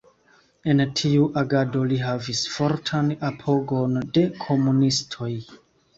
[0.71, 5.33] En tiu agado li havis fortan apogon de komunistoj.